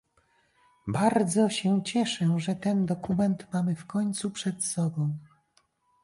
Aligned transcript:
Bardzo 0.87 1.49
się 1.49 1.83
cieszę, 1.83 2.35
że 2.39 2.55
ten 2.55 2.85
dokument 2.85 3.47
mamy 3.53 3.75
w 3.75 3.85
końcu 3.85 4.31
przed 4.31 4.65
sobą 4.65 5.17